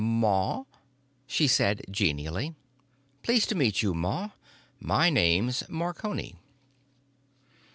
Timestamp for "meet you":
3.53-3.93